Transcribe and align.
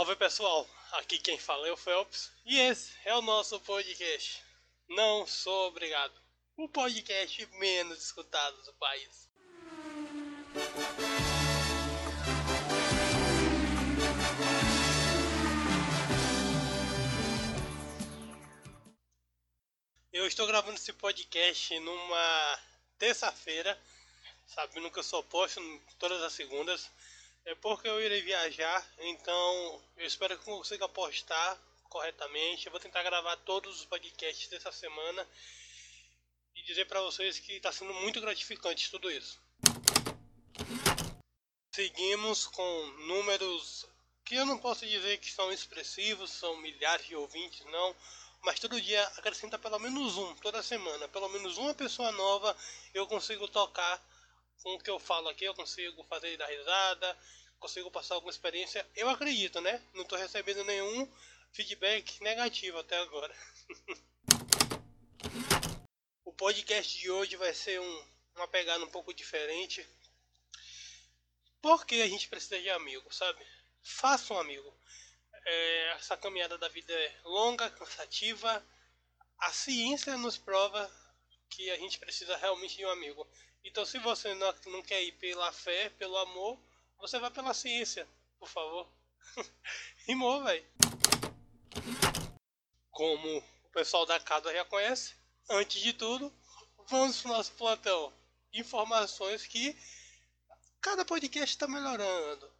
Salve 0.00 0.16
pessoal, 0.16 0.66
aqui 0.92 1.18
quem 1.18 1.38
fala 1.38 1.68
é 1.68 1.72
o 1.72 1.76
Phelps 1.76 2.32
e 2.46 2.58
esse 2.58 2.90
é 3.04 3.14
o 3.14 3.20
nosso 3.20 3.60
podcast. 3.60 4.42
Não 4.88 5.26
sou 5.26 5.68
obrigado, 5.68 6.14
o 6.56 6.66
podcast 6.66 7.46
menos 7.58 8.02
escutado 8.04 8.56
do 8.62 8.72
país. 8.76 9.28
Eu 20.10 20.26
estou 20.26 20.46
gravando 20.46 20.76
esse 20.76 20.94
podcast 20.94 21.78
numa 21.78 22.58
terça-feira, 22.98 23.78
sabendo 24.46 24.90
que 24.90 24.98
eu 24.98 25.04
só 25.04 25.20
posto 25.24 25.60
todas 25.98 26.22
as 26.22 26.32
segundas. 26.32 26.90
É 27.44 27.54
porque 27.54 27.88
eu 27.88 28.00
irei 28.00 28.22
viajar, 28.22 28.86
então 28.98 29.82
eu 29.96 30.06
espero 30.06 30.38
que 30.38 30.44
consiga 30.44 30.88
postar 30.88 31.58
corretamente. 31.88 32.66
Eu 32.66 32.72
vou 32.72 32.80
tentar 32.80 33.02
gravar 33.02 33.36
todos 33.38 33.80
os 33.80 33.84
podcasts 33.86 34.48
dessa 34.48 34.70
semana 34.70 35.26
e 36.54 36.62
dizer 36.62 36.86
para 36.86 37.00
vocês 37.00 37.38
que 37.38 37.54
está 37.54 37.72
sendo 37.72 37.94
muito 37.94 38.20
gratificante 38.20 38.90
tudo 38.90 39.10
isso. 39.10 39.40
Seguimos 41.74 42.46
com 42.46 42.86
números 43.06 43.86
que 44.24 44.34
eu 44.34 44.44
não 44.44 44.58
posso 44.58 44.86
dizer 44.86 45.18
que 45.18 45.30
são 45.30 45.52
expressivos, 45.52 46.30
são 46.30 46.56
milhares 46.58 47.06
de 47.06 47.16
ouvintes, 47.16 47.64
não. 47.66 47.96
Mas 48.42 48.60
todo 48.60 48.80
dia 48.80 49.02
acrescenta 49.16 49.58
pelo 49.58 49.78
menos 49.78 50.16
um, 50.16 50.34
toda 50.36 50.62
semana. 50.62 51.08
Pelo 51.08 51.28
menos 51.28 51.58
uma 51.58 51.74
pessoa 51.74 52.12
nova 52.12 52.56
eu 52.94 53.06
consigo 53.06 53.48
tocar 53.48 54.02
com 54.62 54.74
o 54.74 54.78
que 54.78 54.90
eu 54.90 54.98
falo 54.98 55.28
aqui, 55.28 55.44
eu 55.44 55.54
consigo 55.54 56.04
fazer 56.04 56.36
dar 56.36 56.46
risada, 56.46 57.18
consigo 57.58 57.90
passar 57.90 58.14
alguma 58.14 58.30
experiência. 58.30 58.86
Eu 58.94 59.08
acredito, 59.08 59.60
né? 59.60 59.82
Não 59.94 60.02
estou 60.02 60.18
recebendo 60.18 60.64
nenhum 60.64 61.10
feedback 61.52 62.22
negativo 62.22 62.78
até 62.78 62.98
agora. 62.98 63.34
o 66.24 66.32
podcast 66.32 66.98
de 66.98 67.10
hoje 67.10 67.36
vai 67.36 67.54
ser 67.54 67.80
um, 67.80 68.06
uma 68.36 68.48
pegada 68.48 68.84
um 68.84 68.90
pouco 68.90 69.14
diferente. 69.14 69.86
Porque 71.62 71.96
a 71.96 72.08
gente 72.08 72.28
precisa 72.28 72.60
de 72.60 72.70
amigos, 72.70 73.16
sabe? 73.16 73.44
Faça 73.82 74.34
um 74.34 74.38
amigo. 74.38 74.74
É, 75.44 75.92
essa 75.92 76.16
caminhada 76.16 76.56
da 76.56 76.68
vida 76.68 76.92
é 76.92 77.20
longa, 77.24 77.70
cansativa. 77.70 78.64
A 79.38 79.52
ciência 79.52 80.16
nos 80.16 80.38
prova 80.38 80.90
que 81.50 81.70
a 81.70 81.76
gente 81.76 81.98
precisa 81.98 82.36
realmente 82.36 82.76
de 82.76 82.86
um 82.86 82.90
amigo. 82.90 83.28
Então, 83.64 83.84
se 83.84 83.98
você 83.98 84.34
não, 84.34 84.54
não 84.66 84.82
quer 84.82 85.02
ir 85.02 85.12
pela 85.12 85.52
fé, 85.52 85.90
pelo 85.90 86.16
amor, 86.18 86.58
você 86.98 87.18
vai 87.18 87.30
pela 87.30 87.54
ciência, 87.54 88.08
por 88.38 88.48
favor. 88.48 88.88
Rimou, 90.06 90.42
velho. 90.44 90.66
Como 92.90 93.38
o 93.38 93.68
pessoal 93.72 94.06
da 94.06 94.18
casa 94.18 94.52
já 94.52 94.64
conhece, 94.64 95.14
antes 95.48 95.80
de 95.80 95.92
tudo, 95.92 96.32
vamos 96.88 97.20
pro 97.20 97.32
nosso 97.32 97.52
plantão. 97.52 98.12
Informações 98.52 99.46
que 99.46 99.76
cada 100.80 101.04
podcast 101.04 101.54
está 101.54 101.68
melhorando. 101.68 102.50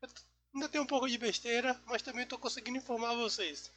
Eu 0.00 0.08
ainda 0.54 0.68
tem 0.68 0.80
um 0.80 0.86
pouco 0.86 1.08
de 1.08 1.18
besteira, 1.18 1.80
mas 1.86 2.02
também 2.02 2.22
estou 2.22 2.38
conseguindo 2.38 2.78
informar 2.78 3.14
vocês. 3.16 3.70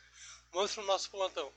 Vamos 0.52 0.73
pro 0.73 0.86
nosso 0.86 1.09
plantão. 1.09 1.52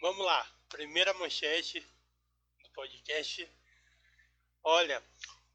Vamos 0.00 0.24
lá, 0.24 0.48
primeira 0.68 1.12
manchete 1.14 1.80
do 2.62 2.70
podcast. 2.70 3.50
Olha, 4.62 5.02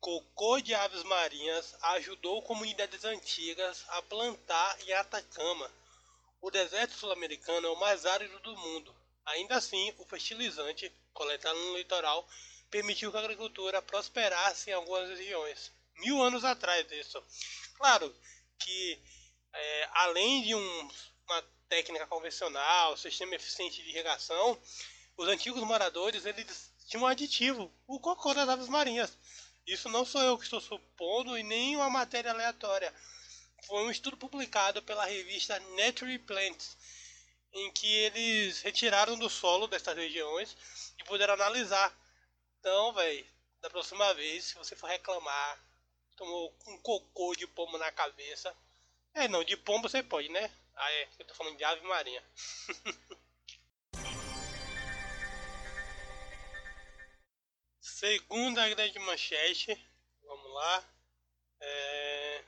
cocô 0.01 0.59
de 0.59 0.75
aves 0.75 1.01
marinhas 1.03 1.73
ajudou 1.95 2.41
comunidades 2.41 3.05
antigas 3.05 3.85
a 3.87 4.01
plantar 4.01 4.81
em 4.81 4.91
Atacama. 4.91 5.71
O 6.41 6.51
deserto 6.51 6.93
sul-americano 6.93 7.67
é 7.67 7.69
o 7.69 7.79
mais 7.79 8.05
árido 8.05 8.37
do 8.41 8.57
mundo. 8.57 8.93
Ainda 9.27 9.55
assim, 9.55 9.95
o 9.97 10.05
fertilizante 10.05 10.91
coletado 11.13 11.57
no 11.57 11.77
litoral 11.77 12.27
permitiu 12.69 13.11
que 13.11 13.17
a 13.17 13.21
agricultura 13.21 13.81
prosperasse 13.81 14.69
em 14.69 14.73
algumas 14.73 15.07
regiões. 15.07 15.71
Mil 15.99 16.21
anos 16.21 16.43
atrás 16.43 16.85
disso. 16.89 17.23
Claro 17.77 18.13
que 18.59 19.01
é, 19.53 19.89
além 19.93 20.43
de 20.43 20.53
um, 20.53 20.91
uma 21.28 21.41
técnica 21.69 22.07
convencional, 22.07 22.97
sistema 22.97 23.35
eficiente 23.35 23.81
de 23.81 23.89
irrigação, 23.89 24.59
os 25.17 25.28
antigos 25.28 25.63
moradores 25.63 26.25
eles 26.25 26.72
tinham 26.88 27.03
um 27.03 27.07
aditivo, 27.07 27.72
o 27.88 28.00
cocô 28.00 28.34
das 28.34 28.50
aves 28.50 28.67
marinhas. 28.67 29.17
Isso 29.66 29.88
não 29.89 30.06
sou 30.06 30.22
eu 30.22 30.38
que 30.38 30.44
estou 30.44 30.59
supondo 30.59 31.38
e 31.38 31.44
nem 31.44 31.75
uma 31.75 31.89
matéria 31.89 32.31
aleatória. 32.31 32.94
Foi 33.66 33.84
um 33.84 33.91
estudo 33.91 34.17
publicado 34.17 34.84
pela 34.84 35.06
revista 35.06 35.59
Nature 35.59 36.19
Plants, 36.19 36.78
em 37.53 37.72
que 37.72 37.88
eles 37.88 38.61
retiraram 38.61 39.17
do 39.17 39.29
solo 39.29 39.67
dessas 39.67 39.95
regiões 39.95 40.57
e 41.00 41.03
puderam 41.05 41.35
analisar. 41.35 41.95
Então, 42.59 42.94
velho, 42.94 43.25
da 43.61 43.69
próxima 43.69 44.13
vez, 44.13 44.45
se 44.45 44.55
você 44.55 44.75
for 44.75 44.88
reclamar, 44.88 45.63
tomou 46.17 46.53
um 46.67 46.78
cocô 46.79 47.34
de 47.35 47.47
pombo 47.47 47.78
na 47.78 47.91
cabeça. 47.91 48.53
É, 49.13 49.28
não, 49.28 49.44
de 49.44 49.55
pombo 49.55 49.88
você 49.88 50.03
pode, 50.03 50.28
né? 50.29 50.51
Ah, 50.75 50.91
é, 50.91 51.09
eu 51.19 51.25
tô 51.25 51.35
falando 51.35 51.57
de 51.57 51.63
ave 51.63 51.85
marinha. 51.85 52.23
Segunda 57.79 58.67
grande 58.69 58.97
manchete, 59.00 59.78
vamos 60.23 60.53
lá. 60.53 60.84
É... 61.59 62.44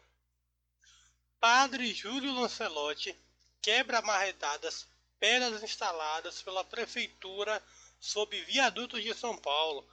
Padre 1.40 1.94
Júlio 1.94 2.34
Lancelotti 2.34 3.16
quebra 3.62 4.02
marretadas 4.02 4.88
pedras 5.20 5.62
instaladas 5.64 6.42
pela 6.42 6.64
prefeitura 6.64 7.64
sob 8.00 8.42
viadutos 8.44 9.04
de 9.04 9.14
São 9.14 9.38
Paulo. 9.38 9.88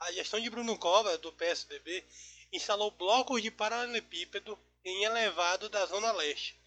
A 0.00 0.10
gestão 0.12 0.40
de 0.40 0.50
Bruno 0.50 0.78
Cova, 0.78 1.16
do 1.18 1.32
PSDB, 1.32 2.04
instalou 2.52 2.90
blocos 2.90 3.42
de 3.42 3.50
paralelepípedo 3.50 4.58
em 4.84 5.04
elevado 5.04 5.68
da 5.68 5.84
Zona 5.86 6.12
Leste 6.12 6.58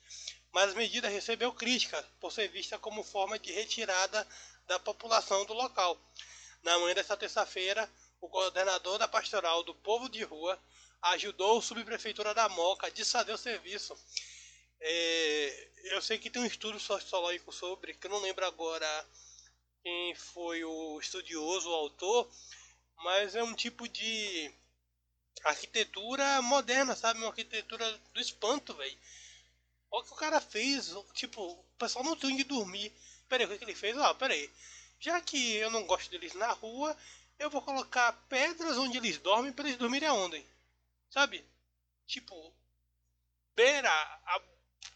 mas 0.51 0.71
a 0.71 0.75
medida 0.75 1.07
recebeu 1.07 1.53
crítica 1.53 2.03
por 2.19 2.31
ser 2.31 2.47
vista 2.49 2.77
como 2.77 3.03
forma 3.03 3.37
de 3.37 3.51
retirada 3.51 4.27
da 4.67 4.79
população 4.79 5.45
do 5.45 5.53
local. 5.53 5.99
Na 6.63 6.77
manhã 6.79 6.95
desta 6.95 7.15
terça-feira, 7.15 7.89
o 8.19 8.27
coordenador 8.27 8.97
da 8.97 9.07
pastoral 9.07 9.63
do 9.63 9.73
povo 9.75 10.09
de 10.09 10.23
rua 10.23 10.59
ajudou 11.01 11.57
o 11.57 11.61
subprefeitura 11.61 12.33
da 12.33 12.49
Moca 12.49 12.87
a 12.87 12.89
desfazer 12.89 13.31
o 13.31 13.37
serviço. 13.37 13.95
É, 14.81 15.69
eu 15.95 16.01
sei 16.01 16.17
que 16.17 16.29
tem 16.29 16.41
um 16.41 16.45
estudo 16.45 16.79
sociológico 16.79 17.51
sobre, 17.51 17.93
que 17.93 18.07
eu 18.07 18.11
não 18.11 18.19
lembro 18.19 18.45
agora 18.45 19.07
quem 19.81 20.15
foi 20.15 20.63
o 20.63 20.99
estudioso, 20.99 21.69
o 21.69 21.73
autor, 21.73 22.29
mas 22.97 23.35
é 23.35 23.43
um 23.43 23.53
tipo 23.53 23.87
de 23.87 24.53
arquitetura 25.45 26.41
moderna, 26.41 26.95
sabe? 26.95 27.19
Uma 27.19 27.29
arquitetura 27.29 27.89
do 28.13 28.19
espanto, 28.19 28.73
velho 28.73 28.97
Olha 29.91 30.03
o 30.03 30.05
que 30.05 30.13
o 30.13 30.17
cara 30.17 30.39
fez. 30.39 30.93
Tipo, 31.13 31.43
o 31.43 31.63
pessoal 31.77 32.03
não 32.03 32.15
tem 32.15 32.33
onde 32.33 32.43
dormir. 32.43 32.93
Pera 33.27 33.43
aí, 33.43 33.53
o 33.53 33.57
que 33.57 33.63
ele 33.63 33.75
fez? 33.75 33.97
Ó, 33.97 34.13
pera 34.13 34.33
aí. 34.33 34.49
Já 34.99 35.21
que 35.21 35.55
eu 35.55 35.71
não 35.71 35.85
gosto 35.85 36.09
deles 36.09 36.33
na 36.33 36.51
rua, 36.51 36.95
eu 37.37 37.49
vou 37.49 37.61
colocar 37.61 38.11
pedras 38.27 38.77
onde 38.77 38.97
eles 38.97 39.17
dormem 39.17 39.53
para 39.53 39.67
eles 39.67 39.79
dormirem 39.79 40.09
aonde? 40.09 40.45
Sabe? 41.09 41.45
Tipo, 42.05 42.53
beira 43.55 43.89
a, 43.89 44.41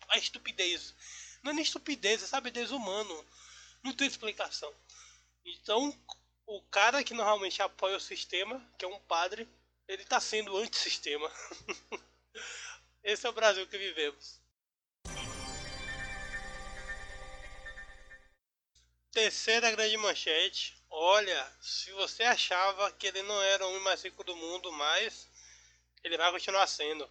a 0.09 0.17
estupidez. 0.17 0.93
Não 1.41 1.51
é 1.51 1.55
nem 1.55 1.63
estupidez, 1.63 2.23
é 2.23 2.27
sabe? 2.27 2.51
Desumano. 2.51 3.25
Não 3.81 3.93
tem 3.93 4.07
explicação. 4.07 4.73
Então, 5.45 5.97
o 6.45 6.61
cara 6.63 7.03
que 7.03 7.13
normalmente 7.13 7.61
apoia 7.61 7.97
o 7.97 8.01
sistema, 8.01 8.65
que 8.77 8.85
é 8.85 8.87
um 8.87 8.99
padre, 9.01 9.47
ele 9.87 10.03
está 10.03 10.19
sendo 10.19 10.55
antissistema. 10.57 11.31
Esse 13.03 13.25
é 13.25 13.29
o 13.29 13.33
Brasil 13.33 13.67
que 13.67 13.77
vivemos. 13.77 14.42
Terceira 19.13 19.69
grande 19.69 19.95
manchete. 19.95 20.75
Olha, 20.89 21.57
se 21.61 21.91
você 21.91 22.23
achava 22.23 22.91
que 22.93 23.05
ele 23.05 23.21
não 23.21 23.39
era 23.43 23.63
o 23.63 23.69
homem 23.69 23.81
mais 23.81 24.01
rico 24.01 24.23
do 24.23 24.35
mundo, 24.35 24.71
mas 24.71 25.29
ele 26.03 26.17
vai 26.17 26.31
continuar 26.31 26.65
sendo. 26.65 27.07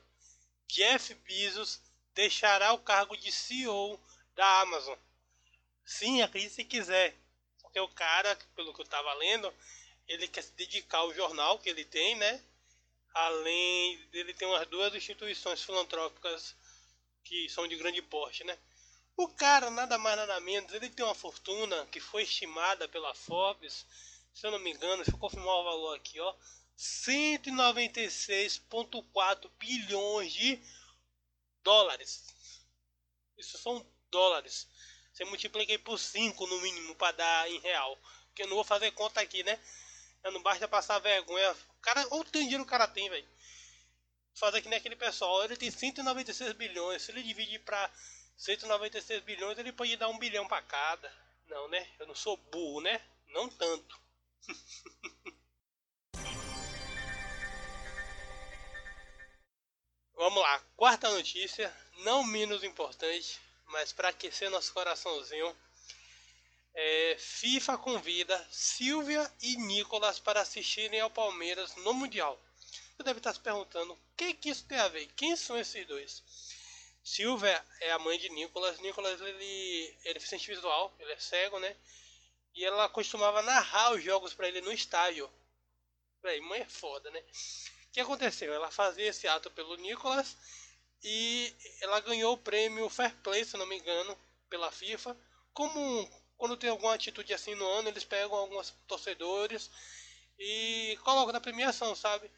Jeff 0.67 1.15
Bezos 1.15 1.81
deixará 2.13 2.73
o 2.73 2.81
cargo 2.81 3.17
de 3.17 3.31
CEO 3.31 4.01
da 4.35 4.63
Amazon. 4.63 4.99
Sim, 5.85 6.23
acredite 6.23 6.55
se 6.55 6.65
quiser. 6.65 7.15
Porque 7.61 7.79
o 7.79 7.89
cara, 7.89 8.37
pelo 8.57 8.75
que 8.75 8.81
eu 8.81 8.85
estava 8.85 9.15
lendo, 9.15 9.55
ele 10.09 10.27
quer 10.27 10.43
se 10.43 10.53
dedicar 10.55 10.99
ao 10.99 11.15
jornal 11.15 11.61
que 11.61 11.69
ele 11.69 11.85
tem, 11.85 12.17
né? 12.17 12.45
Além 13.15 13.97
dele 14.09 14.35
ter 14.35 14.47
umas 14.47 14.67
duas 14.67 14.93
instituições 14.93 15.63
filantrópicas 15.63 16.57
que 17.23 17.49
são 17.49 17.69
de 17.69 17.77
grande 17.77 18.03
porte, 18.03 18.43
né? 18.43 18.59
O 19.17 19.29
cara, 19.29 19.71
nada 19.71 19.97
mais 19.99 20.17
nada 20.17 20.41
menos, 20.41 20.73
ele 20.73 20.91
tem 20.91 21.05
uma 21.05 21.15
fortuna 21.15 21.87
que 21.87 22.01
foi 22.01 22.23
estimada 22.23 22.89
pela 22.89 23.15
Forbes, 23.15 23.87
se 24.33 24.47
eu 24.47 24.51
não 24.51 24.59
me 24.59 24.73
engano, 24.73 24.97
deixa 24.97 25.13
eu 25.13 25.19
confirmar 25.19 25.55
o 25.57 25.65
valor 25.65 25.95
aqui, 25.97 26.19
ó. 26.19 26.35
196,4 26.79 29.51
bilhões 29.59 30.33
de 30.33 30.59
dólares. 31.63 32.25
Isso 33.37 33.59
são 33.59 33.87
dólares. 34.11 34.67
Você 35.13 35.25
multipliquei 35.25 35.79
por 35.79 35.99
5 35.99 36.47
no 36.47 36.61
mínimo 36.61 36.95
para 36.97 37.17
dar 37.17 37.51
em 37.51 37.59
real. 37.61 37.97
Porque 38.27 38.43
eu 38.43 38.49
não 38.49 38.57
vou 38.57 38.65
fazer 38.65 38.91
conta 38.93 39.21
aqui, 39.21 39.43
né? 39.43 39.59
Não 40.25 40.43
basta 40.43 40.67
passar 40.67 40.99
vergonha. 40.99 41.53
O 41.53 41.81
cara, 41.83 42.07
ou 42.11 42.25
tem 42.25 42.43
dinheiro 42.43 42.63
o 42.63 42.67
cara 42.67 42.89
tem, 42.89 43.11
velho. 43.11 43.29
Fazer 44.35 44.63
que 44.63 44.69
nem 44.69 44.79
aquele 44.79 44.97
pessoal. 44.97 45.45
Ele 45.45 45.57
tem 45.57 45.71
196 45.71 46.55
bilhões. 46.55 47.03
Se 47.03 47.11
ele 47.11 47.23
dividir 47.23 47.61
para 47.61 47.91
196 48.37 49.23
bilhões, 49.23 49.59
ele 49.59 49.73
pode 49.73 49.97
dar 49.97 50.09
um 50.09 50.19
bilhão 50.19 50.47
para 50.47 50.63
cada. 50.63 51.13
Não, 51.47 51.69
né? 51.69 51.89
Eu 51.99 52.07
não 52.07 52.15
sou 52.15 52.37
burro, 52.37 52.81
né? 52.81 53.01
Não 53.29 53.49
tanto. 53.49 54.01
Vamos 60.15 60.41
lá, 60.41 60.61
quarta 60.77 61.11
notícia, 61.11 61.75
não 62.05 62.23
menos 62.23 62.63
importante, 62.63 63.41
mas 63.67 63.93
para 63.93 64.11
aquecer 64.11 64.49
nosso 64.51 64.73
coraçãozinho. 64.73 65.57
É, 66.75 67.17
FIFA 67.19 67.77
convida 67.77 68.49
Silvia 68.51 69.31
e 69.43 69.57
Nicolas 69.57 70.21
para 70.21 70.41
assistirem 70.41 71.01
ao 71.01 71.11
Palmeiras 71.11 71.75
no 71.77 71.93
Mundial. 71.93 72.41
Você 72.97 73.03
deve 73.03 73.19
estar 73.19 73.35
se 73.35 73.41
perguntando 73.41 73.95
o 73.95 73.99
que, 74.17 74.33
que 74.35 74.51
isso 74.51 74.65
tem 74.65 74.79
a 74.79 74.87
ver? 74.87 75.09
Quem 75.17 75.35
são 75.35 75.59
esses 75.59 75.87
dois? 75.87 76.23
Silvia 77.03 77.65
é 77.81 77.93
a 77.93 77.99
mãe 77.99 78.19
de 78.19 78.29
Nicolas. 78.29 78.79
Nicolas 78.81 79.21
ele, 79.21 79.33
ele 79.33 79.97
é 80.05 80.15
deficiente 80.15 80.47
visual, 80.47 80.95
ele 80.99 81.13
é 81.13 81.19
cego, 81.19 81.59
né? 81.59 81.77
E 82.55 82.65
ela 82.65 82.89
costumava 82.89 83.43
narrar 83.43 83.93
os 83.93 84.03
jogos 84.03 84.35
para 84.35 84.49
ele 84.49 84.61
no 84.61 84.73
estádio. 84.73 85.31
Véi, 86.23 86.41
mãe 86.41 86.61
é 86.61 86.69
foda, 86.69 87.11
né? 87.11 87.21
O 87.89 87.93
que 87.93 88.01
aconteceu? 88.01 88.53
Ela 88.53 88.71
fazia 88.71 89.07
esse 89.09 89.27
ato 89.27 89.51
pelo 89.51 89.77
Nicolas 89.77 90.37
e 91.03 91.53
ela 91.81 92.01
ganhou 92.01 92.35
o 92.35 92.39
prêmio 92.39 92.89
Fair 92.89 93.15
Play, 93.23 93.45
se 93.45 93.57
não 93.57 93.67
me 93.67 93.79
engano, 93.79 94.17
pela 94.49 94.71
FIFA. 94.71 95.17
Como 95.53 96.09
quando 96.37 96.57
tem 96.57 96.71
alguma 96.71 96.95
atitude 96.95 97.35
assim 97.35 97.55
no 97.55 97.67
ano, 97.67 97.89
eles 97.89 98.05
pegam 98.05 98.37
alguns 98.37 98.71
torcedores 98.87 99.71
e 100.39 100.97
colocam 101.03 101.33
na 101.33 101.41
premiação, 101.41 101.95
sabe? 101.95 102.31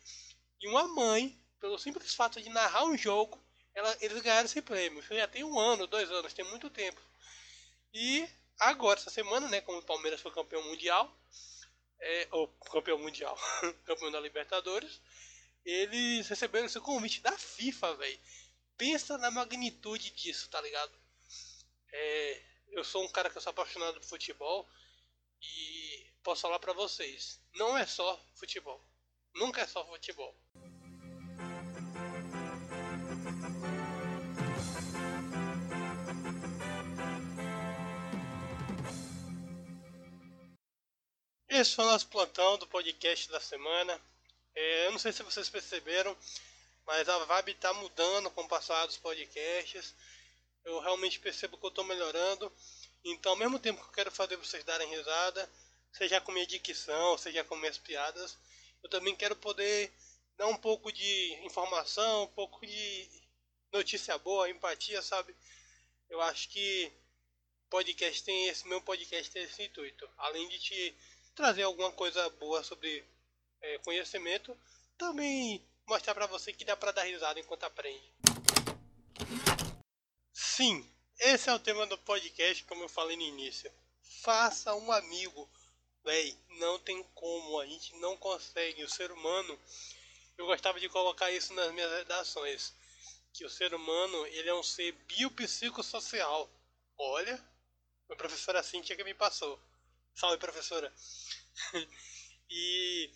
E 0.60 0.68
uma 0.68 0.88
mãe, 0.88 1.38
pelo 1.60 1.78
simples 1.78 2.14
fato 2.14 2.40
de 2.40 2.48
narrar 2.48 2.84
um 2.84 2.96
jogo, 2.96 3.43
ela, 3.74 3.96
eles 4.00 4.22
ganharam 4.22 4.46
esse 4.46 4.62
prêmio. 4.62 5.00
Isso 5.00 5.14
já 5.14 5.26
tem 5.26 5.44
um 5.44 5.58
ano, 5.58 5.86
dois 5.86 6.10
anos, 6.10 6.32
tem 6.32 6.44
muito 6.46 6.70
tempo. 6.70 7.00
E 7.92 8.28
agora, 8.58 8.98
essa 8.98 9.10
semana, 9.10 9.48
né, 9.48 9.60
como 9.60 9.78
o 9.78 9.84
Palmeiras 9.84 10.20
foi 10.20 10.32
campeão 10.32 10.62
mundial, 10.62 11.12
é, 12.00 12.28
ou 12.30 12.48
campeão 12.70 12.98
mundial, 12.98 13.36
campeão 13.84 14.10
da 14.10 14.20
Libertadores, 14.20 15.00
eles 15.64 16.28
receberam 16.28 16.66
esse 16.66 16.80
convite 16.80 17.20
da 17.20 17.36
FIFA, 17.36 17.96
velho. 17.96 18.20
Pensa 18.76 19.16
na 19.18 19.30
magnitude 19.30 20.10
disso, 20.10 20.48
tá 20.50 20.60
ligado? 20.60 20.92
É, 21.92 22.42
eu 22.72 22.84
sou 22.84 23.04
um 23.04 23.08
cara 23.08 23.30
que 23.30 23.38
eu 23.38 23.42
sou 23.42 23.50
apaixonado 23.50 24.00
por 24.00 24.08
futebol 24.08 24.68
e 25.40 26.10
posso 26.22 26.42
falar 26.42 26.58
para 26.58 26.72
vocês, 26.72 27.40
não 27.54 27.76
é 27.76 27.86
só 27.86 28.20
futebol. 28.34 28.84
Nunca 29.34 29.62
é 29.62 29.66
só 29.66 29.86
futebol. 29.86 30.36
Esse 41.56 41.76
foi 41.76 41.84
o 41.84 41.88
nosso 41.88 42.08
plantão 42.08 42.58
do 42.58 42.66
podcast 42.66 43.30
da 43.30 43.38
semana. 43.38 44.02
É, 44.56 44.86
eu 44.86 44.90
não 44.90 44.98
sei 44.98 45.12
se 45.12 45.22
vocês 45.22 45.48
perceberam, 45.48 46.16
mas 46.84 47.08
a 47.08 47.16
vibe 47.26 47.52
está 47.52 47.72
mudando 47.72 48.28
com 48.32 48.40
o 48.40 48.48
passar 48.48 48.84
dos 48.86 48.96
podcasts. 48.96 49.94
Eu 50.64 50.80
realmente 50.80 51.20
percebo 51.20 51.56
que 51.56 51.64
eu 51.64 51.68
estou 51.68 51.84
melhorando. 51.84 52.52
Então, 53.04 53.30
ao 53.30 53.38
mesmo 53.38 53.60
tempo 53.60 53.80
que 53.80 53.86
eu 53.86 53.92
quero 53.92 54.10
fazer 54.10 54.36
vocês 54.36 54.64
darem 54.64 54.90
risada, 54.90 55.48
seja 55.92 56.20
com 56.20 56.32
minha 56.32 56.44
dicção, 56.44 57.16
seja 57.16 57.44
com 57.44 57.54
minhas 57.54 57.78
piadas, 57.78 58.36
eu 58.82 58.90
também 58.90 59.14
quero 59.14 59.36
poder 59.36 59.92
dar 60.36 60.48
um 60.48 60.56
pouco 60.56 60.90
de 60.90 61.38
informação, 61.44 62.24
um 62.24 62.34
pouco 62.34 62.66
de 62.66 63.08
notícia 63.72 64.18
boa, 64.18 64.50
empatia, 64.50 65.00
sabe? 65.02 65.32
Eu 66.10 66.20
acho 66.20 66.48
que 66.48 66.92
podcast 67.70 68.24
tem 68.24 68.48
esse 68.48 68.66
meu 68.66 68.80
podcast 68.82 69.30
tem 69.30 69.44
esse 69.44 69.62
intuito, 69.62 70.08
além 70.18 70.48
de 70.48 70.58
te 70.58 70.96
trazer 71.34 71.62
alguma 71.62 71.90
coisa 71.92 72.28
boa 72.30 72.62
sobre 72.62 73.04
é, 73.60 73.78
conhecimento, 73.78 74.56
também 74.96 75.66
mostrar 75.86 76.14
para 76.14 76.26
você 76.26 76.52
que 76.52 76.64
dá 76.64 76.76
para 76.76 76.92
dar 76.92 77.04
risada 77.04 77.40
enquanto 77.40 77.64
aprende. 77.64 78.12
Sim, 80.32 80.88
esse 81.18 81.48
é 81.48 81.54
o 81.54 81.58
tema 81.58 81.86
do 81.86 81.98
podcast, 81.98 82.64
como 82.64 82.84
eu 82.84 82.88
falei 82.88 83.16
no 83.16 83.22
início. 83.22 83.70
Faça 84.22 84.74
um 84.74 84.92
amigo. 84.92 85.50
Véi, 86.04 86.36
não 86.60 86.78
tem 86.78 87.02
como, 87.14 87.60
a 87.60 87.66
gente 87.66 87.94
não 87.96 88.16
consegue. 88.16 88.84
O 88.84 88.88
ser 88.88 89.10
humano, 89.10 89.58
eu 90.36 90.46
gostava 90.46 90.78
de 90.78 90.88
colocar 90.88 91.30
isso 91.30 91.52
nas 91.54 91.72
minhas 91.72 91.90
redações. 91.90 92.74
Que 93.32 93.44
o 93.44 93.50
ser 93.50 93.74
humano, 93.74 94.26
ele 94.28 94.48
é 94.48 94.54
um 94.54 94.62
ser 94.62 94.92
biopsicossocial. 94.92 96.48
Olha, 96.96 97.42
a 98.10 98.16
professora 98.16 98.62
Cintia 98.62 98.96
que 98.96 99.02
me 99.02 99.14
passou. 99.14 99.58
Salve, 100.14 100.38
professora. 100.38 100.92
e 102.48 103.10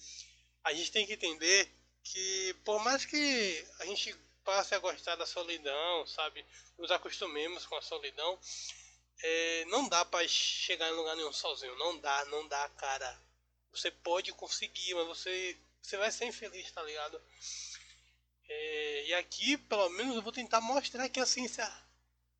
a 0.64 0.72
gente 0.72 0.90
tem 0.90 1.06
que 1.06 1.12
entender 1.12 1.70
que, 2.02 2.54
por 2.64 2.82
mais 2.82 3.04
que 3.04 3.66
a 3.80 3.86
gente 3.86 4.14
passe 4.44 4.74
a 4.74 4.78
gostar 4.78 5.14
da 5.14 5.26
solidão, 5.26 6.06
sabe, 6.06 6.44
nos 6.76 6.90
acostumemos 6.90 7.66
com 7.66 7.76
a 7.76 7.82
solidão, 7.82 8.38
é, 9.22 9.64
não 9.66 9.88
dá 9.88 10.04
para 10.04 10.26
chegar 10.26 10.88
em 10.88 10.94
lugar 10.94 11.14
nenhum 11.16 11.32
sozinho. 11.32 11.76
Não 11.76 11.98
dá, 12.00 12.24
não 12.26 12.48
dá, 12.48 12.68
cara. 12.70 13.20
Você 13.70 13.90
pode 13.90 14.32
conseguir, 14.32 14.94
mas 14.94 15.06
você, 15.06 15.56
você 15.80 15.96
vai 15.96 16.10
ser 16.10 16.24
infeliz, 16.24 16.70
tá 16.72 16.82
ligado? 16.82 17.20
É, 18.48 19.04
e 19.06 19.14
aqui, 19.14 19.56
pelo 19.56 19.88
menos, 19.90 20.16
eu 20.16 20.22
vou 20.22 20.32
tentar 20.32 20.60
mostrar 20.60 21.08
que 21.08 21.20
a 21.20 21.26
ciência 21.26 21.70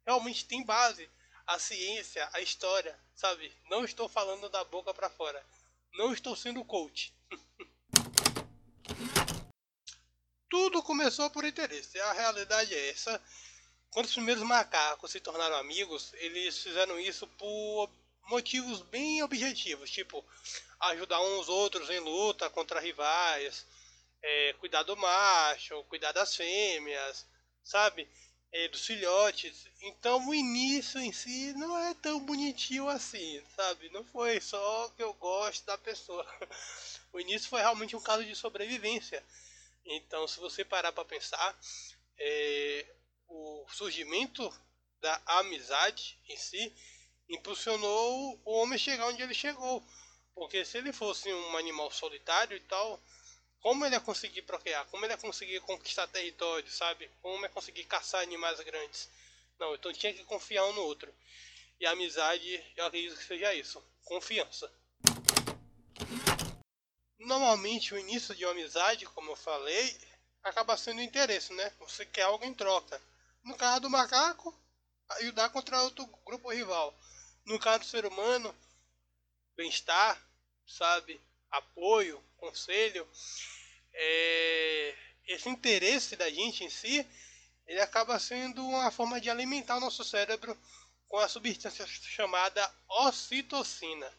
realmente 0.04 0.46
tem 0.46 0.64
base. 0.64 1.08
A 1.48 1.58
ciência, 1.58 2.28
a 2.34 2.40
história, 2.40 2.98
sabe? 3.14 3.52
Não 3.70 3.84
estou 3.84 4.08
falando 4.08 4.50
da 4.50 4.62
boca 4.64 4.92
para 4.92 5.08
fora. 5.08 5.42
Não 5.94 6.12
estou 6.12 6.36
sendo 6.36 6.62
coach. 6.62 7.14
Tudo 10.50 10.82
começou 10.82 11.30
por 11.30 11.46
interesse. 11.46 11.98
A 12.00 12.12
realidade 12.12 12.74
é 12.74 12.90
essa. 12.90 13.18
Quando 13.88 14.04
os 14.04 14.12
primeiros 14.12 14.42
macacos 14.42 15.10
se 15.10 15.20
tornaram 15.20 15.56
amigos, 15.56 16.12
eles 16.18 16.58
fizeram 16.58 17.00
isso 17.00 17.26
por 17.26 17.90
motivos 18.28 18.82
bem 18.82 19.22
objetivos, 19.22 19.90
tipo 19.90 20.22
ajudar 20.80 21.18
uns 21.20 21.48
outros 21.48 21.88
em 21.88 21.98
luta 21.98 22.50
contra 22.50 22.78
rivais, 22.78 23.66
é, 24.22 24.52
cuidar 24.60 24.82
do 24.82 24.94
macho, 24.98 25.82
cuidar 25.84 26.12
das 26.12 26.36
fêmeas, 26.36 27.26
sabe? 27.64 28.06
É, 28.50 28.68
dos 28.68 28.86
filhotes. 28.86 29.66
Então 29.82 30.26
o 30.26 30.34
início 30.34 30.98
em 31.00 31.12
si 31.12 31.52
não 31.52 31.76
é 31.78 31.94
tão 31.94 32.18
bonitinho 32.24 32.88
assim, 32.88 33.42
sabe? 33.54 33.90
Não 33.90 34.02
foi 34.04 34.40
só 34.40 34.88
que 34.96 35.02
eu 35.02 35.12
gosto 35.14 35.64
da 35.66 35.78
pessoa. 35.78 36.24
O 37.10 37.18
início 37.18 37.48
foi 37.48 37.60
realmente 37.60 37.96
um 37.96 38.00
caso 38.00 38.22
de 38.22 38.36
sobrevivência. 38.36 39.24
Então, 39.84 40.28
se 40.28 40.38
você 40.38 40.62
parar 40.62 40.92
para 40.92 41.06
pensar, 41.06 41.58
é, 42.18 42.86
o 43.26 43.66
surgimento 43.70 44.52
da 45.00 45.20
amizade 45.26 46.20
em 46.28 46.36
si 46.36 46.74
impulsionou 47.28 48.40
o 48.44 48.52
homem 48.52 48.78
chegar 48.78 49.06
onde 49.06 49.22
ele 49.22 49.34
chegou. 49.34 49.82
Porque 50.34 50.64
se 50.64 50.78
ele 50.78 50.92
fosse 50.92 51.32
um 51.32 51.56
animal 51.56 51.90
solitário 51.90 52.56
e 52.56 52.60
tal, 52.60 53.02
como 53.60 53.84
ele 53.84 53.94
ia 53.94 54.00
conseguir 54.00 54.42
procriar? 54.42 54.86
Como 54.86 55.04
ele 55.04 55.12
ia 55.12 55.18
conseguir 55.18 55.60
conquistar 55.60 56.06
território, 56.06 56.70
sabe? 56.70 57.10
Como 57.20 57.44
ia 57.44 57.48
conseguir 57.48 57.84
caçar 57.84 58.22
animais 58.22 58.60
grandes? 58.60 59.08
Não, 59.58 59.74
então 59.74 59.92
tinha 59.92 60.14
que 60.14 60.24
confiar 60.24 60.64
um 60.66 60.72
no 60.72 60.82
outro. 60.82 61.12
E 61.80 61.86
a 61.86 61.92
amizade, 61.92 62.64
eu 62.76 62.86
acredito 62.86 63.16
que 63.16 63.24
seja 63.24 63.54
isso: 63.54 63.82
confiança. 64.04 64.72
Normalmente, 67.18 67.94
o 67.94 67.98
início 67.98 68.34
de 68.34 68.44
uma 68.44 68.52
amizade, 68.52 69.04
como 69.06 69.32
eu 69.32 69.36
falei, 69.36 69.98
acaba 70.42 70.76
sendo 70.76 71.02
interesse, 71.02 71.52
né? 71.52 71.72
Você 71.80 72.06
quer 72.06 72.22
algo 72.22 72.44
em 72.44 72.54
troca. 72.54 73.00
No 73.44 73.56
caso 73.56 73.82
do 73.82 73.90
macaco, 73.90 74.54
ajudar 75.18 75.50
contra 75.50 75.82
outro 75.82 76.06
grupo 76.24 76.50
rival. 76.50 76.96
No 77.44 77.58
caso 77.58 77.80
do 77.80 77.86
ser 77.86 78.06
humano, 78.06 78.54
bem-estar, 79.56 80.20
sabe? 80.66 81.20
Apoio, 81.50 82.22
conselho. 82.38 83.06
É... 83.92 84.94
Esse 85.26 85.48
interesse 85.48 86.16
da 86.16 86.30
gente 86.30 86.64
em 86.64 86.70
si, 86.70 87.06
ele 87.66 87.80
acaba 87.80 88.18
sendo 88.18 88.66
uma 88.66 88.90
forma 88.90 89.20
de 89.20 89.28
alimentar 89.28 89.76
o 89.76 89.80
nosso 89.80 90.02
cérebro 90.02 90.58
com 91.06 91.18
a 91.18 91.28
substância 91.28 91.86
chamada 91.86 92.74
ocitocina. 92.88 94.10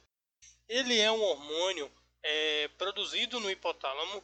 Ele 0.67 0.99
é 0.99 1.11
um 1.11 1.21
hormônio 1.21 1.91
é, 2.21 2.67
produzido 2.77 3.39
no 3.39 3.49
hipotálamo 3.49 4.23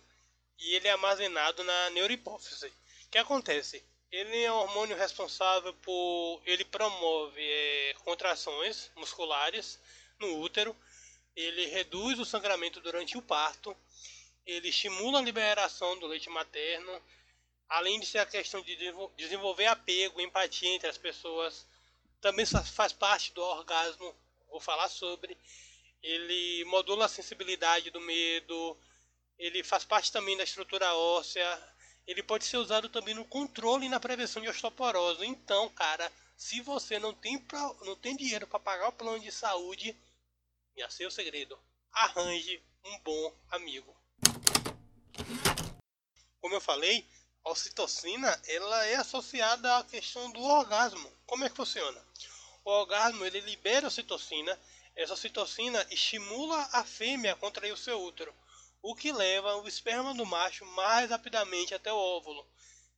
e 0.59 0.75
ele 0.75 0.87
é 0.87 0.91
armazenado 0.91 1.63
na 1.63 1.89
neurohipófise. 1.91 2.67
O 2.67 3.09
que 3.09 3.17
acontece? 3.17 3.83
Ele 4.11 4.43
é 4.43 4.51
um 4.51 4.57
hormônio 4.57 4.95
responsável 4.95 5.73
por. 5.73 6.41
Ele 6.45 6.63
promove 6.63 7.41
é, 7.41 7.93
contrações 8.03 8.91
musculares 8.95 9.79
no 10.19 10.39
útero, 10.39 10.75
ele 11.35 11.65
reduz 11.65 12.17
o 12.19 12.25
sangramento 12.25 12.79
durante 12.79 13.17
o 13.17 13.21
parto, 13.21 13.75
ele 14.45 14.69
estimula 14.69 15.19
a 15.19 15.21
liberação 15.21 15.97
do 15.99 16.07
leite 16.07 16.29
materno, 16.29 17.01
além 17.67 17.99
de 17.99 18.05
ser 18.05 18.19
a 18.19 18.25
questão 18.25 18.61
de 18.61 18.77
desenvolver 19.17 19.65
apego, 19.65 20.21
empatia 20.21 20.69
entre 20.69 20.87
as 20.87 20.97
pessoas, 20.97 21.67
também 22.21 22.45
faz 22.45 22.93
parte 22.93 23.33
do 23.33 23.41
orgasmo, 23.41 24.15
vou 24.49 24.59
falar 24.59 24.87
sobre. 24.89 25.37
Ele 26.01 26.63
modula 26.65 27.05
a 27.05 27.09
sensibilidade 27.09 27.89
do 27.89 27.99
medo, 27.99 28.77
ele 29.37 29.63
faz 29.63 29.83
parte 29.83 30.11
também 30.11 30.37
da 30.37 30.43
estrutura 30.43 30.93
óssea, 30.93 31.75
ele 32.07 32.21
pode 32.21 32.45
ser 32.45 32.57
usado 32.57 32.87
também 32.87 33.15
no 33.15 33.25
controle 33.25 33.87
e 33.87 33.89
na 33.89 33.99
prevenção 33.99 34.41
de 34.41 34.47
osteoporose. 34.47 35.25
Então, 35.25 35.67
cara, 35.69 36.11
se 36.37 36.61
você 36.61 36.99
não 36.99 37.13
tem, 37.13 37.39
pra, 37.39 37.59
não 37.81 37.95
tem 37.95 38.15
dinheiro 38.15 38.45
para 38.45 38.59
pagar 38.59 38.89
o 38.89 38.93
plano 38.93 39.19
de 39.19 39.31
saúde, 39.31 39.97
já 40.77 40.89
sei 40.89 41.05
o 41.05 41.11
segredo, 41.11 41.59
arranje 41.91 42.63
um 42.83 42.99
bom 42.99 43.35
amigo. 43.51 43.95
Como 46.39 46.53
eu 46.53 46.61
falei, 46.61 47.07
a 47.43 47.51
ocitocina 47.51 48.41
ela 48.47 48.85
é 48.85 48.95
associada 48.95 49.77
à 49.77 49.83
questão 49.83 50.31
do 50.31 50.41
orgasmo. 50.41 51.11
Como 51.25 51.43
é 51.43 51.49
que 51.49 51.55
funciona? 51.55 52.03
O 52.63 52.69
orgasmo 52.69 53.25
ele 53.25 53.39
libera 53.41 53.87
a 53.87 53.89
ocitocina, 53.89 54.59
essa 54.95 55.13
ocitocina 55.13 55.85
estimula 55.91 56.69
a 56.71 56.83
fêmea 56.83 57.33
a 57.33 57.35
contrair 57.35 57.73
o 57.73 57.77
seu 57.77 58.01
útero 58.01 58.33
o 58.87 58.93
que 58.93 59.11
leva 59.11 59.55
o 59.55 59.67
esperma 59.67 60.13
do 60.13 60.27
macho 60.27 60.63
mais 60.63 61.09
rapidamente 61.09 61.73
até 61.73 61.91
o 61.91 61.97
óvulo. 61.97 62.47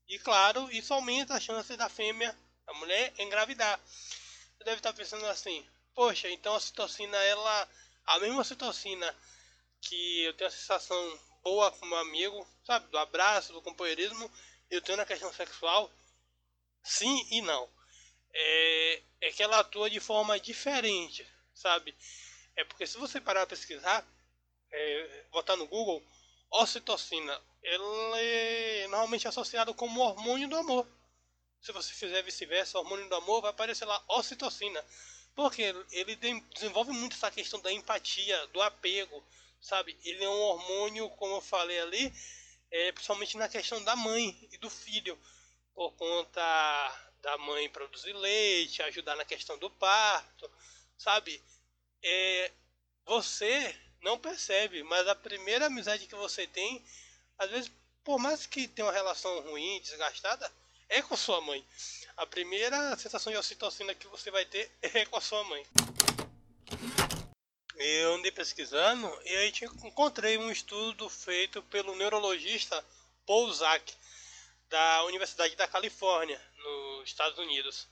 E 0.05 0.19
claro, 0.19 0.69
isso 0.69 0.93
aumenta 0.93 1.33
a 1.33 1.39
chance 1.39 1.77
da 1.77 1.87
fêmea, 1.87 2.37
a 2.67 2.73
mulher, 2.73 3.13
engravidar. 3.17 3.79
Você 3.87 4.65
deve 4.65 4.77
estar 4.77 4.91
pensando 4.91 5.25
assim: 5.27 5.65
poxa, 5.97 6.29
então 6.29 6.53
a 6.53 6.59
citocina, 6.59 7.17
ela, 7.23 7.69
a 8.05 8.19
mesma 8.19 8.43
citocina 8.43 9.15
que 9.81 10.21
eu 10.25 10.33
tenho 10.35 10.47
a 10.47 10.51
sensação 10.51 11.19
boa 11.43 11.71
com 11.71 11.87
meu 11.87 11.97
amigo, 11.97 12.47
sabe, 12.63 12.87
do 12.89 12.99
abraço, 12.99 13.51
do 13.51 13.63
companheirismo, 13.63 14.31
eu 14.69 14.79
tenho 14.79 14.95
na 14.95 15.07
questão 15.07 15.33
sexual? 15.33 15.91
Sim 16.83 17.27
e 17.31 17.41
não. 17.41 17.67
É, 18.31 19.01
é 19.21 19.31
que 19.31 19.41
ela 19.41 19.57
atua 19.57 19.89
de 19.89 19.99
forma 19.99 20.39
diferente, 20.39 21.27
sabe? 21.51 21.97
É 22.55 22.63
porque 22.63 22.85
se 22.85 22.99
você 22.99 23.19
parar 23.19 23.41
a 23.41 23.47
pesquisar, 23.47 24.07
é, 24.71 25.25
botar 25.31 25.55
no 25.55 25.65
Google, 25.65 26.05
ocitocina, 26.51 27.41
ela 27.63 28.21
é 28.21 28.87
normalmente 28.87 29.27
associado 29.27 29.73
como 29.73 30.01
hormônio 30.01 30.47
do 30.47 30.57
amor. 30.57 30.87
Se 31.59 31.71
você 31.71 31.91
fizer 31.91 32.21
vice-versa, 32.21 32.77
hormônio 32.77 33.09
do 33.09 33.15
amor, 33.15 33.41
vai 33.41 33.49
aparecer 33.49 33.85
lá 33.85 33.99
ocitocina. 34.09 34.85
Porque 35.37 35.61
ele 35.91 36.15
desenvolve 36.55 36.91
muito 36.91 37.15
essa 37.15 37.29
questão 37.29 37.61
da 37.61 37.71
empatia, 37.71 38.47
do 38.47 38.59
apego, 38.59 39.23
sabe? 39.61 39.95
Ele 40.03 40.23
é 40.23 40.27
um 40.27 40.41
hormônio, 40.41 41.07
como 41.11 41.35
eu 41.35 41.41
falei 41.41 41.79
ali, 41.79 42.11
é, 42.71 42.91
principalmente 42.91 43.37
na 43.37 43.47
questão 43.47 43.83
da 43.83 43.95
mãe 43.95 44.35
e 44.51 44.57
do 44.57 44.67
filho, 44.67 45.15
por 45.75 45.91
conta 45.91 46.41
da 47.21 47.37
mãe 47.37 47.69
produzir 47.69 48.13
leite, 48.13 48.81
ajudar 48.81 49.15
na 49.15 49.23
questão 49.23 49.59
do 49.59 49.69
parto, 49.69 50.49
sabe? 50.97 51.39
É, 52.03 52.51
você 53.05 53.79
não 54.01 54.17
percebe, 54.17 54.81
mas 54.81 55.07
a 55.07 55.13
primeira 55.13 55.67
amizade 55.67 56.07
que 56.07 56.15
você 56.15 56.47
tem, 56.47 56.83
às 57.37 57.51
vezes, 57.51 57.71
por 58.03 58.17
mais 58.17 58.47
que 58.47 58.67
tenha 58.67 58.87
uma 58.87 58.91
relação 58.91 59.39
ruim, 59.41 59.79
desgastada, 59.81 60.51
é 60.89 60.99
com 61.03 61.15
sua 61.15 61.39
mãe. 61.41 61.63
A 62.17 62.25
primeira 62.25 62.97
sensação 62.97 63.31
de 63.31 63.37
ocitocina 63.37 63.93
que 63.93 64.07
você 64.07 64.31
vai 64.31 64.43
ter 64.43 64.71
é 64.81 65.05
com 65.05 65.17
a 65.17 65.21
sua 65.21 65.43
mãe. 65.43 65.63
Eu 67.75 68.15
andei 68.15 68.31
pesquisando 68.31 69.07
e 69.23 69.37
aí 69.37 69.53
encontrei 69.83 70.35
um 70.35 70.51
estudo 70.51 71.07
feito 71.09 71.61
pelo 71.63 71.95
neurologista 71.95 72.83
Paul 73.23 73.53
Zak, 73.53 73.93
da 74.67 75.03
Universidade 75.03 75.55
da 75.55 75.67
Califórnia, 75.67 76.41
nos 76.57 77.07
Estados 77.07 77.37
Unidos. 77.37 77.87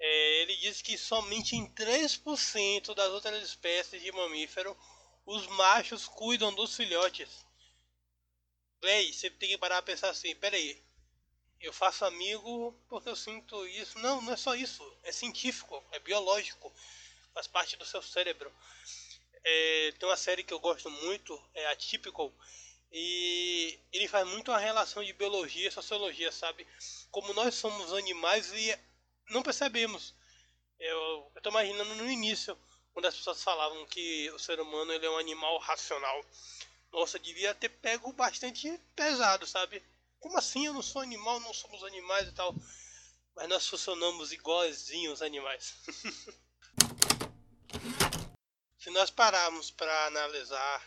É, 0.00 0.42
ele 0.42 0.56
diz 0.56 0.82
que 0.82 0.98
somente 0.98 1.54
em 1.54 1.72
3% 1.74 2.92
das 2.92 3.12
outras 3.12 3.40
espécies 3.40 4.02
de 4.02 4.10
mamífero 4.10 4.76
os 5.24 5.46
machos 5.46 6.08
cuidam 6.08 6.52
dos 6.52 6.74
filhotes. 6.74 7.28
Véi, 8.82 9.12
você 9.12 9.30
tem 9.30 9.50
que 9.50 9.58
parar 9.58 9.78
a 9.78 9.82
pensar 9.82 10.10
assim, 10.10 10.34
peraí. 10.34 10.82
Eu 11.60 11.72
faço 11.72 12.04
amigo 12.04 12.72
porque 12.88 13.08
eu 13.08 13.16
sinto 13.16 13.66
isso. 13.66 13.98
Não, 13.98 14.20
não 14.20 14.32
é 14.32 14.36
só 14.36 14.54
isso. 14.54 14.82
É 15.02 15.12
científico, 15.12 15.82
é 15.92 15.98
biológico. 15.98 16.72
Faz 17.32 17.46
parte 17.46 17.76
do 17.76 17.84
seu 17.84 18.02
cérebro. 18.02 18.52
É, 19.42 19.92
tem 19.98 20.08
uma 20.08 20.16
série 20.16 20.42
que 20.42 20.54
eu 20.54 20.60
gosto 20.60 20.90
muito, 20.90 21.40
é 21.54 21.66
a 21.66 21.76
Typical. 21.76 22.32
E 22.90 23.78
ele 23.92 24.06
faz 24.06 24.26
muito 24.28 24.52
a 24.52 24.58
relação 24.58 25.02
de 25.02 25.12
biologia 25.12 25.68
e 25.68 25.72
sociologia, 25.72 26.30
sabe? 26.30 26.66
Como 27.10 27.34
nós 27.34 27.54
somos 27.54 27.92
animais 27.92 28.52
e 28.52 28.78
não 29.30 29.42
percebemos. 29.42 30.14
Eu, 30.78 31.32
tô 31.42 31.50
imaginando 31.50 31.94
no 31.96 32.10
início 32.10 32.56
quando 32.92 33.06
as 33.06 33.16
pessoas 33.16 33.42
falavam 33.42 33.84
que 33.86 34.30
o 34.30 34.38
ser 34.38 34.60
humano 34.60 34.92
ele 34.92 35.06
é 35.06 35.10
um 35.10 35.18
animal 35.18 35.58
racional. 35.58 36.24
Nossa, 36.92 37.18
devia 37.18 37.54
ter 37.54 37.68
pego 37.68 38.12
bastante 38.12 38.80
pesado, 38.94 39.46
sabe? 39.46 39.82
Como 40.24 40.38
assim? 40.38 40.64
Eu 40.64 40.72
não 40.72 40.80
sou 40.80 41.02
animal, 41.02 41.38
não 41.40 41.52
somos 41.52 41.84
animais 41.84 42.26
e 42.26 42.32
tal. 42.32 42.56
Mas 43.36 43.46
nós 43.46 43.68
funcionamos 43.68 44.32
igualzinho 44.32 45.12
os 45.12 45.20
animais. 45.20 45.74
Se 48.80 48.88
nós 48.88 49.10
pararmos 49.10 49.70
para 49.70 50.06
analisar 50.06 50.82